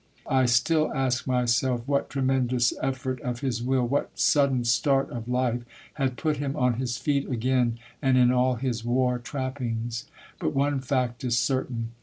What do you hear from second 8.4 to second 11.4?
his war trappings. But one fact is